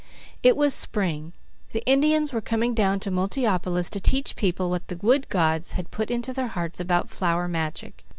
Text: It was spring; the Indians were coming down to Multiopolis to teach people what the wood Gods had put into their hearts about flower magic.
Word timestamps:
It 0.41 0.57
was 0.57 0.73
spring; 0.73 1.31
the 1.73 1.85
Indians 1.85 2.33
were 2.33 2.41
coming 2.41 2.73
down 2.73 2.99
to 3.01 3.11
Multiopolis 3.11 3.87
to 3.91 3.99
teach 3.99 4.35
people 4.35 4.71
what 4.71 4.87
the 4.87 4.97
wood 4.97 5.29
Gods 5.29 5.73
had 5.73 5.91
put 5.91 6.09
into 6.09 6.33
their 6.33 6.47
hearts 6.47 6.79
about 6.79 7.07
flower 7.07 7.47
magic. 7.47 8.03